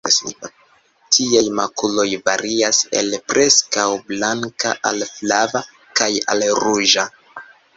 Tiaj 1.15 1.43
makuloj 1.59 2.05
varias 2.29 2.79
el 3.01 3.15
preskaŭ 3.33 3.85
blanka 4.09 4.73
al 4.93 5.07
flava, 5.13 5.63
kaj 6.01 6.11
al 6.35 6.45
ruĝa. 6.65 7.07